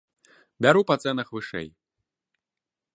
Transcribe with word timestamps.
Бяру 0.65 0.81
па 0.93 0.97
цэнах 1.05 1.27
вышэй! 1.37 1.69